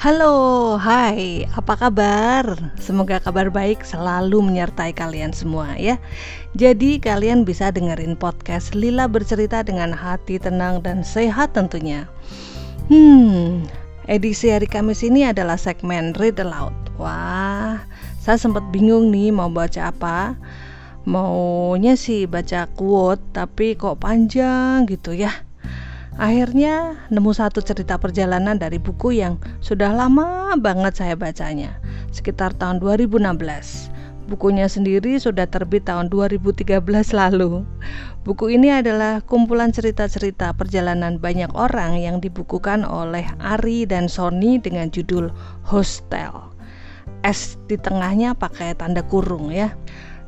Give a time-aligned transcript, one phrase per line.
[0.00, 2.56] Halo, hai, apa kabar?
[2.80, 6.00] Semoga kabar baik selalu menyertai kalian semua ya.
[6.56, 12.08] Jadi kalian bisa dengerin podcast Lila bercerita dengan hati tenang dan sehat tentunya.
[12.88, 13.68] Hmm,
[14.08, 16.72] edisi hari Kamis ini adalah segmen Read Aloud.
[16.96, 17.84] Wah,
[18.24, 20.32] saya sempat bingung nih mau baca apa.
[21.04, 25.49] Maunya sih baca quote, tapi kok panjang gitu ya
[26.18, 31.78] Akhirnya nemu satu cerita perjalanan dari buku yang sudah lama banget saya bacanya,
[32.10, 33.90] sekitar tahun 2016.
[34.30, 37.66] Bukunya sendiri sudah terbit tahun 2013 lalu.
[38.22, 44.86] Buku ini adalah kumpulan cerita-cerita perjalanan banyak orang yang dibukukan oleh Ari dan Sony dengan
[44.86, 45.34] judul
[45.66, 46.30] Hostel.
[47.26, 49.74] S di tengahnya pakai tanda kurung ya.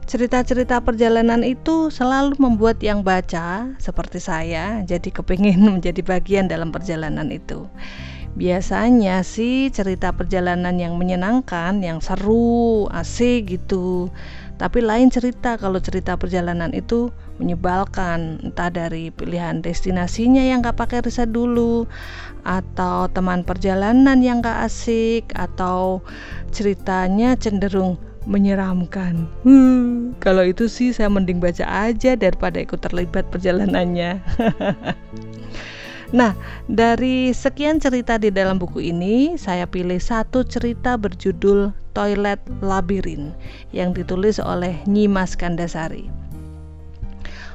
[0.03, 7.31] Cerita-cerita perjalanan itu selalu membuat yang baca seperti saya jadi kepingin menjadi bagian dalam perjalanan
[7.31, 7.71] itu.
[8.33, 14.09] Biasanya sih cerita perjalanan yang menyenangkan, yang seru, asik gitu.
[14.57, 21.05] Tapi lain cerita kalau cerita perjalanan itu menyebalkan, entah dari pilihan destinasinya yang gak pakai
[21.05, 21.85] riset dulu,
[22.49, 26.01] atau teman perjalanan yang gak asik, atau
[26.57, 29.27] ceritanya cenderung menyeramkan.
[29.43, 34.23] Hmm, kalau itu sih saya mending baca aja daripada ikut terlibat perjalanannya.
[36.19, 36.33] nah,
[36.71, 43.37] dari sekian cerita di dalam buku ini, saya pilih satu cerita berjudul Toilet Labirin
[43.75, 46.09] yang ditulis oleh Nyimas Kandasari.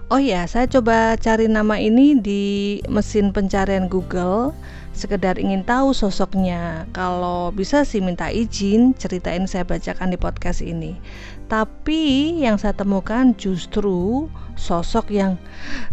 [0.08, 4.56] Oh ya, saya coba cari nama ini di mesin pencarian Google
[4.98, 6.90] sekedar ingin tahu sosoknya.
[6.92, 10.98] Kalau bisa sih minta izin ceritain saya bacakan di podcast ini.
[11.46, 15.38] Tapi yang saya temukan justru sosok yang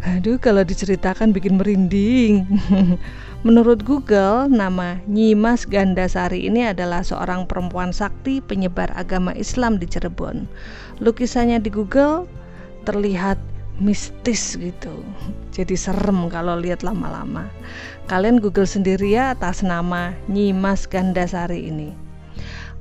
[0.03, 2.49] aduh kalau diceritakan bikin merinding.
[3.47, 10.49] Menurut Google, nama Nyimas Gandasari ini adalah seorang perempuan sakti penyebar agama Islam di Cirebon.
[11.05, 12.25] Lukisannya di Google
[12.89, 13.37] terlihat
[13.77, 15.05] mistis gitu.
[15.55, 17.47] Jadi serem kalau lihat lama-lama.
[18.11, 21.95] Kalian Google sendiri ya atas nama Nyimas Gandasari ini.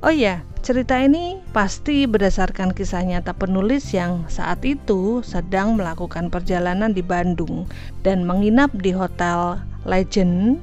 [0.02, 6.92] Oh iya, cerita ini pasti berdasarkan kisah nyata penulis yang saat itu sedang melakukan perjalanan
[6.92, 7.64] di Bandung
[8.04, 9.56] dan menginap di hotel
[9.88, 10.60] Legend,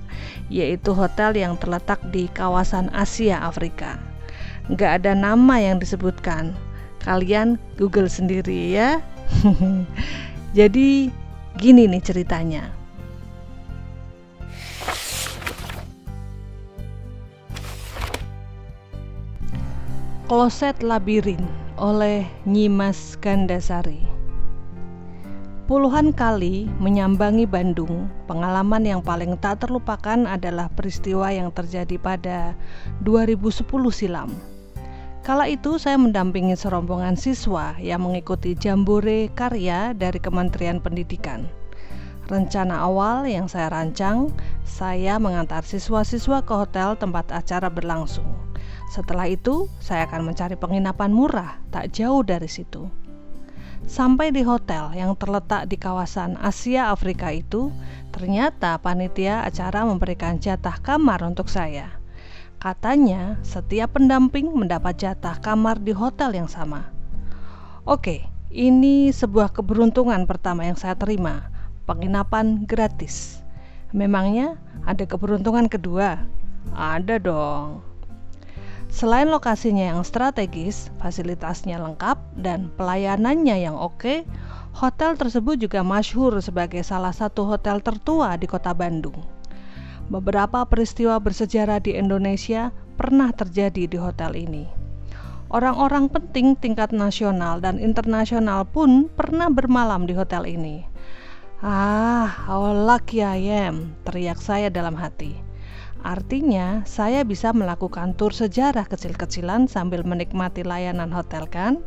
[0.51, 3.97] yaitu hotel yang terletak di kawasan Asia Afrika.
[4.77, 6.53] Gak ada nama yang disebutkan.
[7.01, 9.01] Kalian Google sendiri ya.
[10.57, 11.09] Jadi
[11.59, 12.71] gini nih ceritanya.
[20.31, 21.43] Kloset Labirin
[21.75, 23.99] oleh Nyimas Gandasari
[25.67, 32.55] Puluhan kali menyambangi Bandung, pengalaman yang paling tak terlupakan adalah peristiwa yang terjadi pada
[33.03, 34.31] 2010 silam
[35.21, 41.45] Kala itu saya mendampingi serombongan siswa yang mengikuti jambore karya dari Kementerian Pendidikan.
[42.25, 44.33] Rencana awal yang saya rancang,
[44.65, 48.25] saya mengantar siswa-siswa ke hotel tempat acara berlangsung.
[48.89, 52.89] Setelah itu, saya akan mencari penginapan murah tak jauh dari situ.
[53.85, 57.69] Sampai di hotel yang terletak di kawasan Asia Afrika itu,
[58.09, 62.00] ternyata panitia acara memberikan jatah kamar untuk saya.
[62.61, 66.93] Katanya, setiap pendamping mendapat jatah kamar di hotel yang sama.
[67.89, 68.21] Oke,
[68.53, 71.49] ini sebuah keberuntungan pertama yang saya terima,
[71.89, 73.41] penginapan gratis.
[73.97, 76.21] Memangnya ada keberuntungan kedua?
[76.77, 77.81] Ada dong.
[78.93, 84.21] Selain lokasinya yang strategis, fasilitasnya lengkap, dan pelayanannya yang oke,
[84.77, 89.40] hotel tersebut juga masyhur sebagai salah satu hotel tertua di kota Bandung.
[90.09, 94.65] Beberapa peristiwa bersejarah di Indonesia pernah terjadi di hotel ini.
[95.51, 100.87] Orang-orang penting tingkat nasional dan internasional pun pernah bermalam di hotel ini.
[101.59, 105.35] Ah, how lucky I am, teriak saya dalam hati.
[106.01, 111.83] Artinya, saya bisa melakukan tur sejarah kecil-kecilan sambil menikmati layanan hotel kan?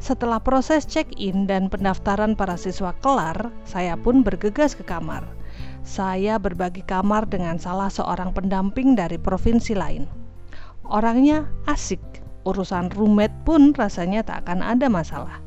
[0.00, 5.26] Setelah proses check-in dan pendaftaran para siswa kelar, saya pun bergegas ke kamar
[5.84, 10.08] saya berbagi kamar dengan salah seorang pendamping dari provinsi lain.
[10.88, 12.00] Orangnya asik,
[12.48, 15.44] urusan roommate pun rasanya tak akan ada masalah.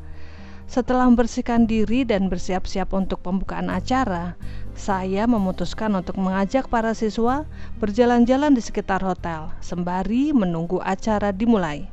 [0.70, 4.38] Setelah membersihkan diri dan bersiap-siap untuk pembukaan acara,
[4.78, 7.42] saya memutuskan untuk mengajak para siswa
[7.82, 11.90] berjalan-jalan di sekitar hotel sembari menunggu acara dimulai.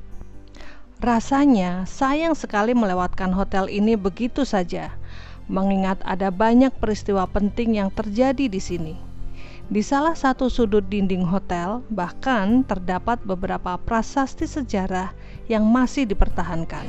[1.01, 4.93] Rasanya sayang sekali melewatkan hotel ini begitu saja
[5.45, 8.95] mengingat ada banyak peristiwa penting yang terjadi di sini.
[9.65, 15.09] Di salah satu sudut dinding hotel, bahkan terdapat beberapa prasasti sejarah
[15.49, 16.85] yang masih dipertahankan.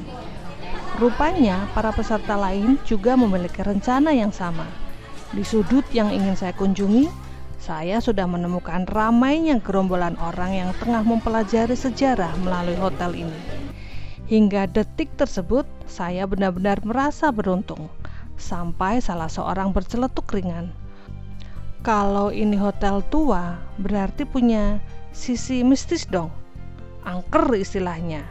[1.00, 4.68] Rupanya, para peserta lain juga memiliki rencana yang sama.
[5.32, 7.08] Di sudut yang ingin saya kunjungi,
[7.56, 13.40] saya sudah menemukan ramainya gerombolan orang yang tengah mempelajari sejarah melalui hotel ini.
[14.28, 17.88] Hingga detik tersebut, saya benar-benar merasa beruntung.
[18.36, 20.72] Sampai salah seorang berceletuk ringan
[21.86, 24.82] kalau ini hotel tua, berarti punya
[25.14, 26.34] sisi mistis dong.
[27.06, 28.26] Angker istilahnya.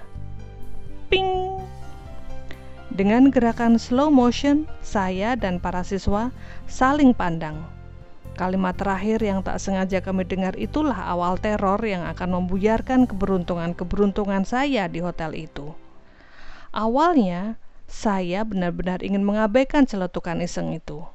[1.07, 1.63] Ping.
[2.91, 6.35] Dengan gerakan slow motion, saya dan para siswa
[6.67, 7.63] saling pandang.
[8.35, 14.91] Kalimat terakhir yang tak sengaja kami dengar itulah awal teror yang akan membuyarkan keberuntungan-keberuntungan saya
[14.91, 15.71] di hotel itu.
[16.75, 17.55] Awalnya,
[17.85, 21.05] saya benar-benar ingin mengabaikan celetukan iseng itu.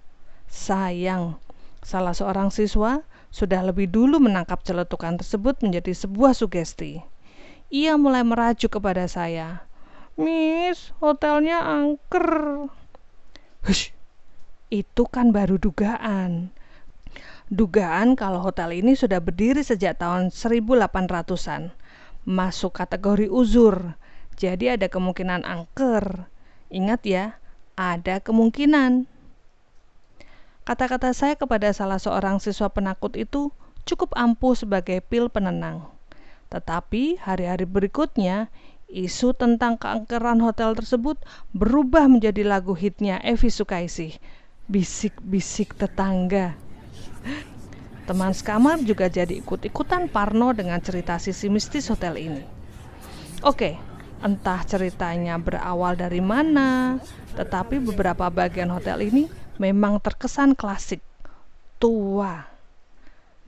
[0.50, 1.38] Sayang,
[1.81, 3.00] Salah seorang siswa
[3.32, 7.00] sudah lebih dulu menangkap celetukan tersebut menjadi sebuah sugesti.
[7.72, 9.64] Ia mulai merajuk kepada saya.
[10.20, 12.69] Miss, hotelnya angker.
[13.64, 13.96] Hush,
[14.69, 16.52] itu kan baru dugaan.
[17.49, 21.73] Dugaan kalau hotel ini sudah berdiri sejak tahun 1800-an.
[22.28, 23.96] Masuk kategori uzur.
[24.37, 26.28] Jadi ada kemungkinan angker.
[26.70, 27.34] Ingat ya,
[27.75, 29.11] ada kemungkinan.
[30.62, 33.50] Kata-kata saya kepada salah seorang siswa penakut itu
[33.82, 35.90] cukup ampuh sebagai pil penenang.
[36.46, 38.55] Tetapi hari-hari berikutnya,
[38.87, 41.19] isu tentang keangkeran hotel tersebut
[41.50, 44.19] berubah menjadi lagu hitnya Evi Sukaisi,
[44.70, 46.55] Bisik-bisik tetangga.
[48.06, 52.43] Teman sekamar juga jadi ikut-ikutan parno dengan cerita sisi mistis hotel ini.
[53.43, 53.89] Oke,
[54.20, 57.00] entah ceritanya berawal dari mana,
[57.37, 61.00] tetapi beberapa bagian hotel ini memang terkesan klasik,
[61.81, 62.49] tua.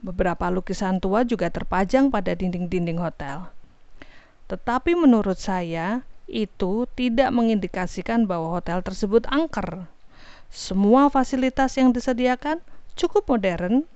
[0.03, 3.47] Beberapa lukisan tua juga terpajang pada dinding-dinding hotel.
[4.51, 9.87] Tetapi menurut saya, itu tidak mengindikasikan bahwa hotel tersebut angker.
[10.53, 12.61] Semua fasilitas yang disediakan
[12.97, 13.89] cukup modern.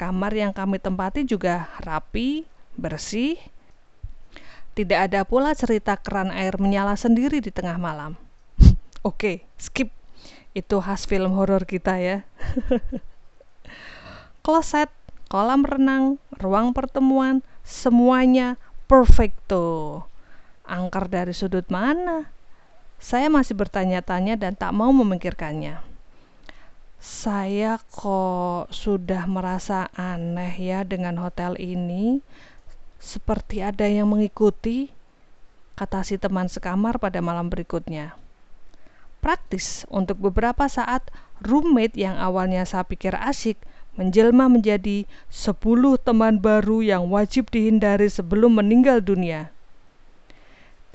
[0.00, 3.36] Kamar yang kami tempati juga rapi, bersih.
[4.72, 8.16] Tidak ada pula cerita keran air menyala sendiri di tengah malam.
[9.08, 9.92] Oke, skip.
[10.52, 12.24] Itu khas film horor kita ya.
[14.44, 14.88] Kloset
[15.32, 20.04] kolam renang ruang pertemuan semuanya perfecto.
[20.68, 22.28] Angker dari sudut mana?
[23.02, 25.80] Saya masih bertanya-tanya dan tak mau memikirkannya.
[27.02, 32.22] Saya kok sudah merasa aneh ya dengan hotel ini
[33.02, 34.94] seperti ada yang mengikuti
[35.74, 38.14] kata si teman sekamar pada malam berikutnya
[39.18, 41.02] praktis untuk beberapa saat
[41.42, 43.58] roommate yang awalnya saya pikir asik
[43.94, 45.60] menjelma menjadi 10
[46.00, 49.52] teman baru yang wajib dihindari sebelum meninggal dunia.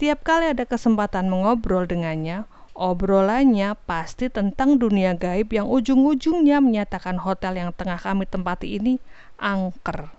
[0.02, 7.58] Tiap kali ada kesempatan mengobrol dengannya, obrolannya pasti tentang dunia gaib yang ujung-ujungnya menyatakan hotel
[7.58, 9.02] yang tengah kami tempati ini
[9.42, 10.17] angker.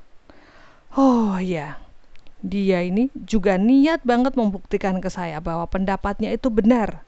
[0.96, 1.76] Oh ya,
[2.40, 7.04] dia ini juga niat banget membuktikan ke saya bahwa pendapatnya itu benar.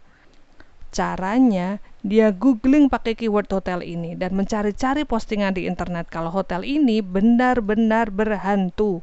[0.90, 6.98] Caranya, dia googling pakai keyword hotel ini dan mencari-cari postingan di internet kalau hotel ini
[6.98, 9.00] benar-benar berhantu.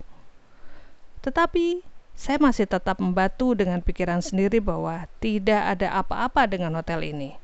[1.23, 1.81] Tetapi,
[2.17, 7.37] saya masih tetap membatu dengan pikiran sendiri bahwa tidak ada apa-apa dengan hotel ini.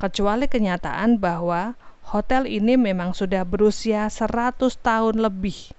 [0.00, 1.76] Kecuali kenyataan bahwa
[2.08, 5.76] hotel ini memang sudah berusia 100 tahun lebih.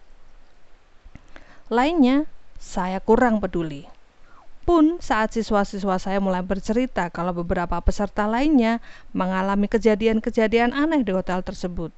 [1.71, 2.27] Lainnya,
[2.59, 3.87] saya kurang peduli.
[4.67, 8.83] Pun saat siswa-siswa saya mulai bercerita kalau beberapa peserta lainnya
[9.15, 11.95] mengalami kejadian-kejadian aneh di hotel tersebut.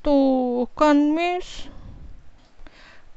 [0.00, 1.68] Tuh kan, Miss.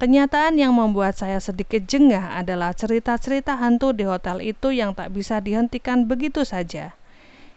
[0.04, 5.40] Kenyataan yang membuat saya sedikit jengah adalah cerita-cerita hantu di hotel itu yang tak bisa
[5.40, 6.92] dihentikan begitu saja.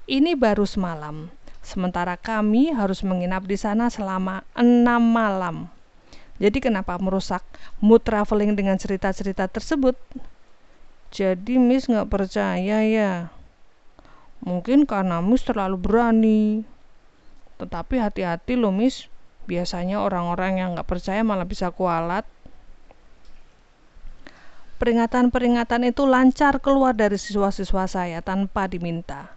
[0.07, 1.27] Ini baru semalam,
[1.59, 5.75] sementara kami harus menginap di sana selama enam malam.
[6.39, 7.43] Jadi kenapa merusak
[7.83, 9.99] mood traveling dengan cerita-cerita tersebut?
[11.11, 13.35] Jadi Miss nggak percaya ya.
[14.39, 16.43] Mungkin karena Miss terlalu berani.
[17.59, 19.11] Tetapi hati-hati loh Miss.
[19.51, 22.23] Biasanya orang-orang yang nggak percaya malah bisa kualat.
[24.79, 29.35] Peringatan-peringatan itu lancar keluar dari siswa-siswa saya tanpa diminta.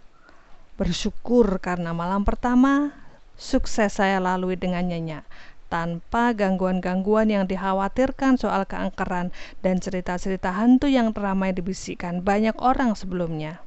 [0.78, 2.94] Bersyukur karena malam pertama
[3.34, 5.26] sukses saya lalui dengan nyenyak
[5.72, 9.32] tanpa gangguan-gangguan yang dikhawatirkan soal keangkeran
[9.64, 13.64] dan cerita-cerita hantu yang teramai dibisikkan banyak orang sebelumnya.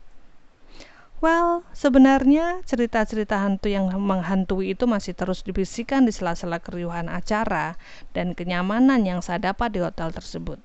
[1.17, 7.81] Well, sebenarnya cerita-cerita hantu yang menghantui itu masih terus dibisikkan di sela-sela keriuhan acara
[8.13, 10.61] dan kenyamanan yang saya dapat di hotel tersebut.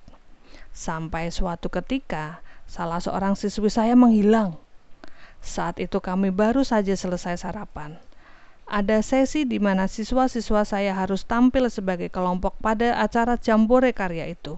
[0.76, 4.60] Sampai suatu ketika, salah seorang siswi saya menghilang.
[5.40, 7.96] Saat itu kami baru saja selesai sarapan.
[8.70, 14.54] Ada sesi di mana siswa-siswa saya harus tampil sebagai kelompok pada acara jambore karya itu.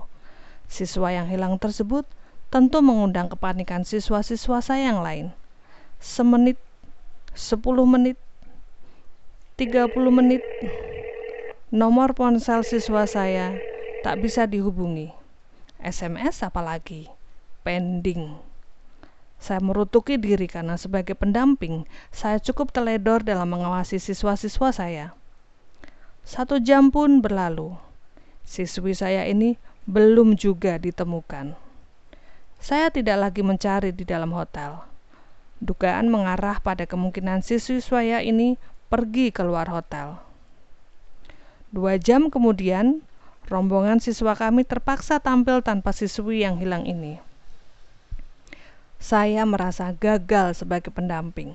[0.69, 2.05] Siswa yang hilang tersebut
[2.53, 5.33] tentu mengundang kepanikan siswa-siswa saya yang lain
[6.03, 6.59] semenit,
[7.39, 8.19] 10 menit,
[9.55, 10.43] 30 menit,
[11.71, 13.55] nomor ponsel siswa saya
[14.03, 15.15] tak bisa dihubungi.
[15.79, 17.07] SMS apalagi,
[17.63, 18.35] pending.
[19.43, 21.83] Saya merutuki diri karena sebagai pendamping,
[22.15, 25.07] saya cukup teledor dalam mengawasi siswa-siswa saya.
[26.23, 27.75] Satu jam pun berlalu.
[28.47, 29.59] Siswi saya ini
[29.91, 31.59] belum juga ditemukan.
[32.63, 34.79] Saya tidak lagi mencari di dalam hotel.
[35.59, 38.55] Dugaan mengarah pada kemungkinan siswi saya ini
[38.87, 40.23] pergi keluar hotel.
[41.75, 43.03] Dua jam kemudian,
[43.51, 47.32] rombongan siswa kami terpaksa tampil tanpa siswi yang hilang ini.
[49.13, 51.53] Saya merasa gagal sebagai pendamping,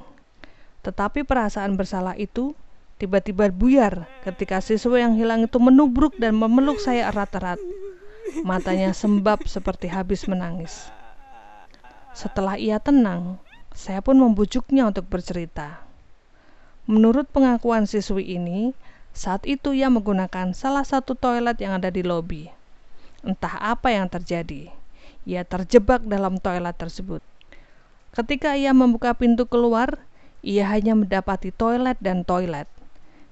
[0.85, 2.53] tetapi perasaan bersalah itu
[3.01, 7.57] tiba-tiba buyar ketika siswa yang hilang itu menubruk dan memeluk saya erat-erat.
[8.45, 10.93] Matanya sembab seperti habis menangis.
[12.13, 13.41] Setelah ia tenang,
[13.73, 15.81] saya pun membujuknya untuk bercerita.
[16.85, 18.77] Menurut pengakuan siswi ini,
[19.17, 22.53] saat itu ia menggunakan salah satu toilet yang ada di lobi.
[23.25, 24.69] Entah apa yang terjadi,
[25.25, 27.25] ia terjebak dalam toilet tersebut.
[28.15, 29.99] Ketika ia membuka pintu keluar,
[30.45, 32.69] ia hanya mendapati toilet dan toilet.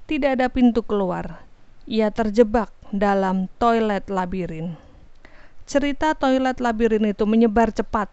[0.10, 1.44] Tidak ada pintu keluar.
[1.86, 4.75] Ia terjebak dalam toilet labirin.
[5.70, 8.10] Cerita toilet labirin itu menyebar cepat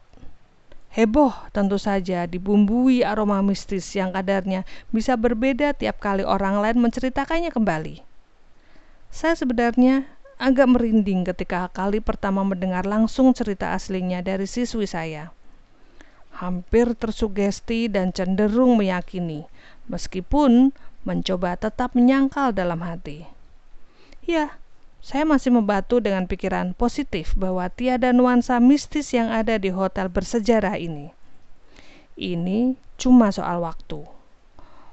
[0.93, 7.49] Heboh tentu saja dibumbui aroma mistis yang kadarnya bisa berbeda tiap kali orang lain menceritakannya
[7.49, 8.05] kembali.
[9.09, 10.05] Saya sebenarnya
[10.37, 15.33] agak merinding ketika kali pertama mendengar langsung cerita aslinya dari siswi saya.
[16.43, 19.47] Hampir tersugesti dan cenderung meyakini,
[19.87, 20.75] meskipun
[21.07, 23.31] mencoba tetap menyangkal dalam hati.
[24.27, 24.59] Ya,
[24.99, 30.79] saya masih membatu dengan pikiran positif bahwa tiada nuansa mistis yang ada di hotel bersejarah
[30.79, 31.15] ini.
[32.19, 34.03] Ini cuma soal waktu.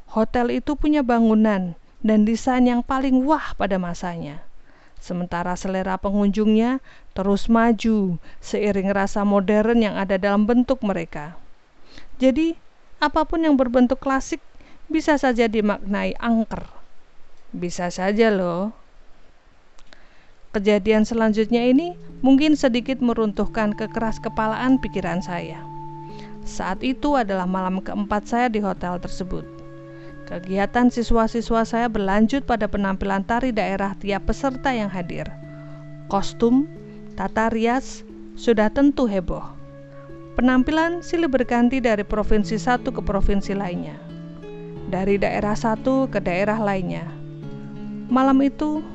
[0.09, 1.73] Hotel itu punya bangunan
[2.05, 4.45] dan desain yang paling wah pada masanya.
[4.99, 6.83] Sementara selera pengunjungnya
[7.15, 11.39] terus maju seiring rasa modern yang ada dalam bentuk mereka.
[12.19, 12.59] Jadi,
[12.99, 14.43] apa pun yang berbentuk klasik
[14.91, 16.67] bisa saja dimaknai angker.
[17.55, 18.75] Bisa saja loh
[20.49, 21.93] Kejadian selanjutnya ini
[22.25, 25.61] mungkin sedikit meruntuhkan kekeras kepalaan pikiran saya.
[26.41, 29.58] Saat itu adalah malam keempat saya di hotel tersebut.
[30.29, 35.25] Kegiatan siswa-siswa saya berlanjut pada penampilan tari daerah tiap peserta yang hadir.
[36.05, 36.69] Kostum,
[37.17, 38.05] tata rias,
[38.37, 39.41] sudah tentu heboh.
[40.37, 43.97] Penampilan silih berganti dari provinsi satu ke provinsi lainnya.
[44.93, 47.09] Dari daerah satu ke daerah lainnya.
[48.13, 48.85] Malam itu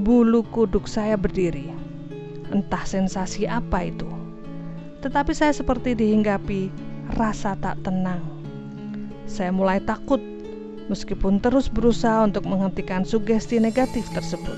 [0.00, 1.68] bulu kuduk saya berdiri.
[2.48, 4.08] Entah sensasi apa itu.
[5.04, 6.72] Tetapi saya seperti dihinggapi
[7.20, 8.24] rasa tak tenang.
[9.28, 10.33] Saya mulai takut
[10.88, 14.56] meskipun terus berusaha untuk menghentikan sugesti negatif tersebut.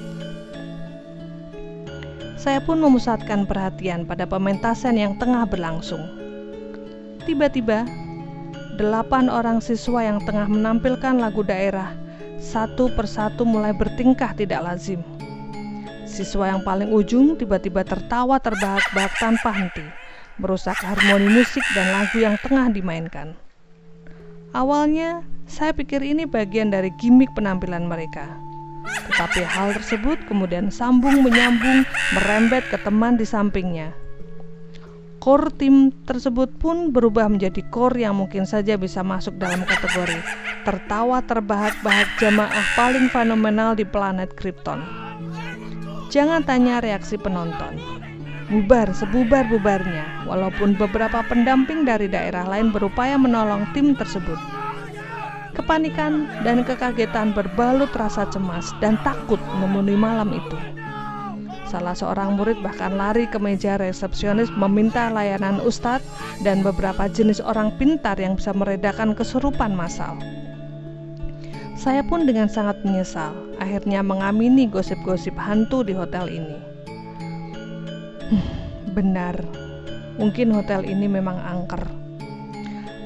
[2.37, 6.02] Saya pun memusatkan perhatian pada pementasan yang tengah berlangsung.
[7.26, 7.83] Tiba-tiba,
[8.78, 11.90] delapan orang siswa yang tengah menampilkan lagu daerah
[12.38, 15.02] satu persatu mulai bertingkah tidak lazim.
[16.06, 19.83] Siswa yang paling ujung tiba-tiba tertawa terbahak-bahak tanpa henti,
[20.38, 23.35] merusak harmoni musik dan lagu yang tengah dimainkan.
[24.54, 28.26] Awalnya, saya pikir ini bagian dari gimmick penampilan mereka.
[28.87, 33.95] Tetapi hal tersebut kemudian sambung menyambung merembet ke teman di sampingnya.
[35.23, 40.23] Core tim tersebut pun berubah menjadi core yang mungkin saja bisa masuk dalam kategori
[40.62, 44.83] tertawa terbahak-bahak jamaah paling fenomenal di planet Krypton.
[46.11, 47.79] Jangan tanya reaksi penonton.
[48.47, 54.38] Bubar sebubar-bubarnya, walaupun beberapa pendamping dari daerah lain berupaya menolong tim tersebut.
[55.57, 60.59] Kepanikan dan kekagetan berbalut rasa cemas dan takut memenuhi malam itu.
[61.67, 66.07] Salah seorang murid bahkan lari ke meja resepsionis meminta layanan ustadz
[66.47, 70.15] dan beberapa jenis orang pintar yang bisa meredakan kesurupan massal.
[71.75, 76.59] Saya pun dengan sangat menyesal akhirnya mengamini gosip-gosip hantu di hotel ini.
[78.29, 78.45] Hmm,
[78.93, 79.35] benar,
[80.21, 81.83] mungkin hotel ini memang angker.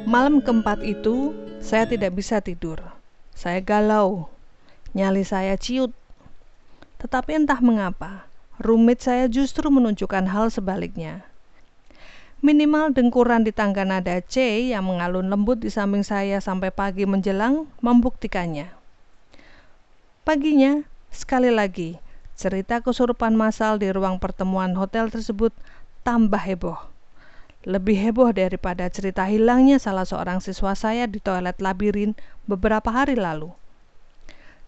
[0.05, 2.81] Malam keempat itu, saya tidak bisa tidur.
[3.37, 4.29] Saya galau,
[4.97, 5.93] nyali saya ciut.
[7.01, 8.29] Tetapi entah mengapa,
[8.61, 11.25] rumit saya justru menunjukkan hal sebaliknya.
[12.41, 17.69] Minimal dengkuran di tangga nada C yang mengalun lembut di samping saya sampai pagi menjelang
[17.85, 18.73] membuktikannya.
[20.25, 22.01] Paginya, sekali lagi,
[22.37, 25.53] cerita kesurupan massal di ruang pertemuan hotel tersebut
[26.01, 26.90] tambah heboh.
[27.69, 32.17] Lebih heboh daripada cerita hilangnya salah seorang siswa saya di toilet labirin
[32.49, 33.53] beberapa hari lalu.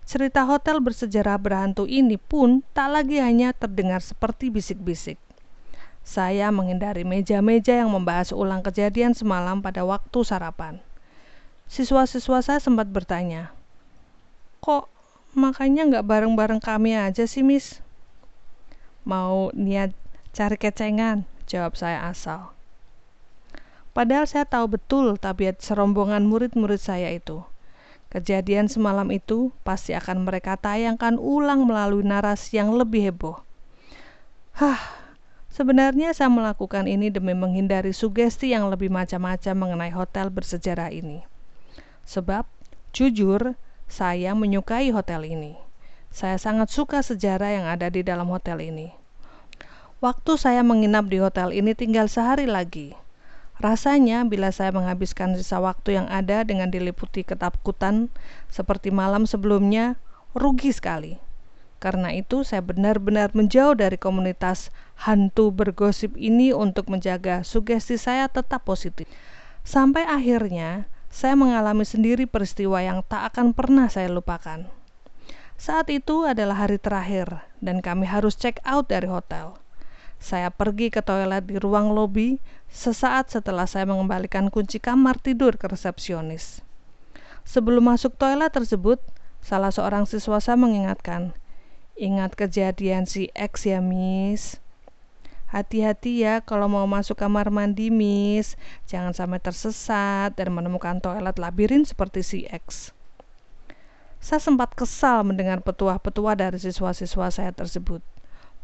[0.05, 5.17] Cerita hotel bersejarah berhantu ini pun tak lagi hanya terdengar seperti bisik-bisik
[6.03, 10.83] saya menghindari meja-meja yang membahas ulang kejadian semalam pada waktu sarapan.
[11.71, 13.55] Siswa-siswa saya sempat bertanya,
[14.61, 14.91] Kok
[15.33, 17.81] makanya nggak bareng-bareng kami aja sih, Miss?
[19.07, 19.95] Mau niat
[20.37, 22.53] cari kecengan, jawab saya asal.
[23.93, 27.45] Padahal saya tahu betul tabiat serombongan murid-murid saya itu.
[28.13, 33.41] Kejadian semalam itu pasti akan mereka tayangkan ulang melalui narasi yang lebih heboh.
[34.57, 34.81] Hah,
[35.53, 41.29] Sebenarnya saya melakukan ini demi menghindari sugesti yang lebih macam-macam mengenai hotel bersejarah ini.
[42.09, 42.49] Sebab,
[42.97, 43.53] jujur,
[43.85, 45.53] saya menyukai hotel ini.
[46.09, 48.97] Saya sangat suka sejarah yang ada di dalam hotel ini.
[50.01, 52.97] Waktu saya menginap di hotel ini tinggal sehari lagi.
[53.63, 58.11] Rasanya bila saya menghabiskan sisa waktu yang ada dengan diliputi ketakutan
[58.51, 59.95] seperti malam sebelumnya,
[60.35, 61.23] rugi sekali.
[61.79, 68.67] Karena itu, saya benar-benar menjauh dari komunitas hantu bergosip ini untuk menjaga sugesti saya tetap
[68.67, 69.07] positif.
[69.63, 74.67] Sampai akhirnya, saya mengalami sendiri peristiwa yang tak akan pernah saya lupakan.
[75.55, 79.62] Saat itu adalah hari terakhir, dan kami harus check out dari hotel.
[80.23, 82.39] Saya pergi ke toilet di ruang lobi
[82.71, 86.63] sesaat setelah saya mengembalikan kunci kamar tidur ke resepsionis.
[87.43, 89.03] Sebelum masuk toilet tersebut,
[89.43, 91.35] salah seorang siswa saya mengingatkan,
[91.99, 94.63] Ingat kejadian si X ya, Miss.
[95.51, 98.55] Hati-hati ya kalau mau masuk kamar mandi, Miss.
[98.87, 102.95] Jangan sampai tersesat dan menemukan toilet labirin seperti si X.
[104.23, 108.12] Saya sempat kesal mendengar petuah-petuah dari siswa-siswa saya tersebut.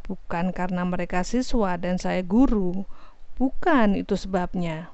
[0.08, 2.88] Bukan karena mereka siswa dan saya guru,
[3.36, 4.88] bukan itu sebabnya.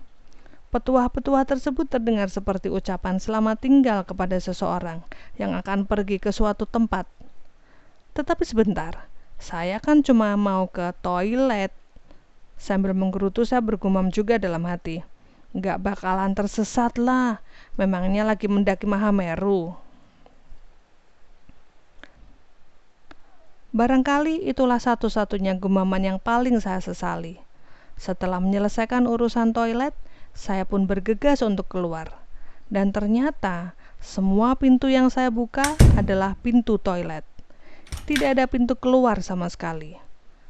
[0.74, 5.06] Petuah-petuah tersebut terdengar seperti ucapan selamat tinggal kepada seseorang
[5.38, 7.06] yang akan pergi ke suatu tempat
[8.14, 9.10] tetapi sebentar,
[9.42, 11.74] saya kan cuma mau ke toilet.
[12.54, 15.02] Sambil menggerutu saya bergumam juga dalam hati.
[15.50, 17.42] Gak bakalan tersesat lah,
[17.74, 19.74] memangnya lagi mendaki Mahameru.
[23.74, 27.42] Barangkali itulah satu-satunya gumaman yang paling saya sesali.
[27.98, 29.90] Setelah menyelesaikan urusan toilet,
[30.30, 32.22] saya pun bergegas untuk keluar.
[32.70, 35.66] Dan ternyata semua pintu yang saya buka
[35.98, 37.26] adalah pintu toilet.
[38.06, 39.98] Tidak ada pintu keluar sama sekali.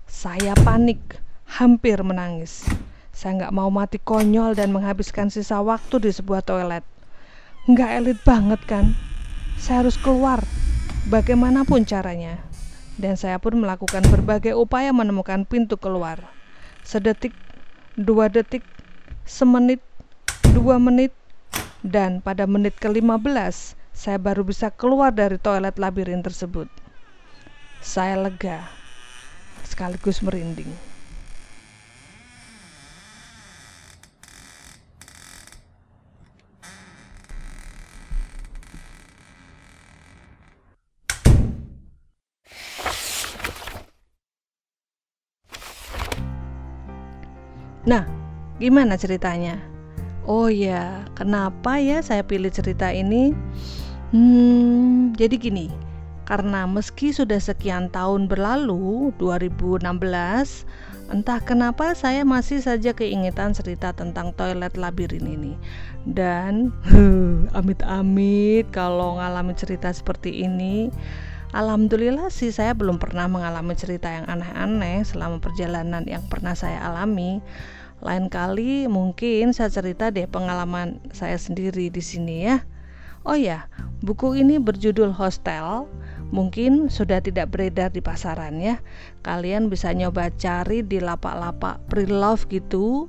[0.05, 1.01] Saya panik,
[1.49, 2.69] hampir menangis.
[3.17, 6.85] Saya nggak mau mati konyol dan menghabiskan sisa waktu di sebuah toilet.
[7.73, 8.93] Nggak elit banget kan?
[9.57, 10.45] Saya harus keluar,
[11.09, 12.53] bagaimanapun caranya.
[12.95, 16.23] Dan saya pun melakukan berbagai upaya menemukan pintu keluar.
[16.87, 17.35] Sedetik,
[17.99, 18.63] dua detik,
[19.27, 19.83] semenit,
[20.55, 21.11] dua menit,
[21.85, 26.67] dan pada menit ke-15 saya baru bisa keluar dari toilet labirin tersebut.
[27.85, 28.65] Saya lega,
[29.63, 30.94] sekaligus merinding.
[47.85, 48.09] Nah,
[48.57, 49.61] gimana ceritanya?
[50.25, 53.37] Oh ya, kenapa ya saya pilih cerita ini?
[54.09, 55.69] Hmm, jadi gini,
[56.25, 59.85] karena meski sudah sekian tahun berlalu, 2016,
[61.13, 65.53] entah kenapa saya masih saja keingetan cerita tentang toilet labirin ini.
[66.09, 66.73] Dan
[67.59, 70.89] amit-amit kalau ngalami cerita seperti ini,
[71.55, 77.39] alhamdulillah sih saya belum pernah mengalami cerita yang aneh-aneh selama perjalanan yang pernah saya alami.
[78.03, 82.67] Lain kali mungkin saya cerita deh pengalaman saya sendiri di sini ya.
[83.25, 83.71] Oh ya,
[84.05, 85.89] buku ini berjudul Hostel
[86.35, 88.83] mungkin sudah tidak beredar di pasaran ya
[89.23, 93.07] kalian bisa nyoba cari di lapak-lapak pre-love gitu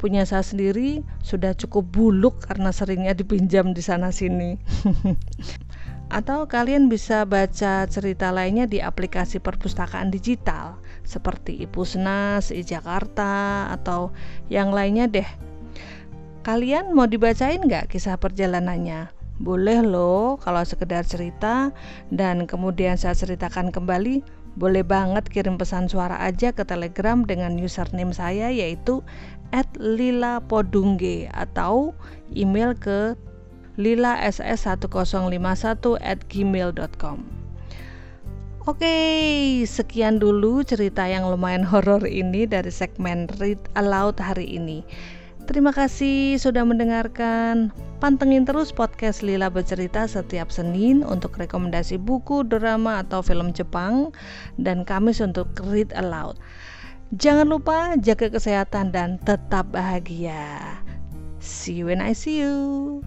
[0.00, 4.56] punya saya sendiri sudah cukup buluk karena seringnya dipinjam di sana sini
[6.12, 10.76] atau kalian bisa baca cerita lainnya di aplikasi perpustakaan digital
[11.08, 14.12] seperti Ipusnas, i Jakarta atau
[14.52, 15.26] yang lainnya deh
[16.42, 19.14] Kalian mau dibacain nggak kisah perjalanannya?
[19.38, 21.70] Boleh loh kalau sekedar cerita
[22.10, 24.26] dan kemudian saya ceritakan kembali
[24.58, 29.06] boleh banget kirim pesan suara aja ke telegram dengan username saya yaitu
[29.78, 31.94] @lilapodungge atau
[32.34, 33.14] email ke
[33.80, 36.20] lilass1051 at
[38.62, 38.94] Oke,
[39.66, 44.86] sekian dulu cerita yang lumayan horor ini dari segmen Read Aloud hari ini.
[45.50, 47.74] Terima kasih sudah mendengarkan.
[47.98, 54.14] Pantengin terus podcast Lila Bercerita setiap Senin untuk rekomendasi buku, drama, atau film Jepang
[54.62, 56.38] dan Kamis untuk Read Aloud.
[57.18, 60.78] Jangan lupa jaga kesehatan dan tetap bahagia.
[61.42, 63.02] See you when I see you.